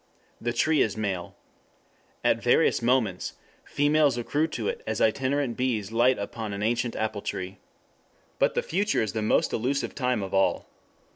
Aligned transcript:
The 0.41 0.51
tree 0.51 0.81
is 0.81 0.97
male. 0.97 1.35
At 2.23 2.41
various 2.41 2.81
moments 2.81 3.33
females 3.63 4.17
accrue 4.17 4.47
to 4.47 4.67
it 4.67 4.81
as 4.87 4.99
itinerant 4.99 5.55
bees 5.55 5.91
light 5.91 6.17
upon 6.17 6.53
an 6.53 6.63
ancient 6.63 6.95
apple 6.95 7.21
tree. 7.21 7.59
7 7.59 7.59
But 8.39 8.55
the 8.55 8.63
future 8.63 9.03
is 9.03 9.13
the 9.13 9.21
most 9.21 9.53
illusive 9.53 9.93
time 9.93 10.23
of 10.23 10.33
all. 10.33 10.65